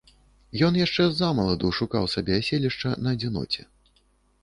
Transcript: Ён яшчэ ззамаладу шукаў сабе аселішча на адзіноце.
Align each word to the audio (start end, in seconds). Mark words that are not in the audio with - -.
Ён 0.67 0.73
яшчэ 0.85 1.05
ззамаладу 1.09 1.71
шукаў 1.81 2.09
сабе 2.17 2.41
аселішча 2.41 2.97
на 3.07 3.19
адзіноце. 3.19 3.61